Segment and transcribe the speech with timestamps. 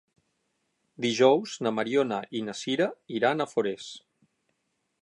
[1.05, 2.89] Dijous na Mariona i na Sira
[3.21, 3.93] iran a Forès.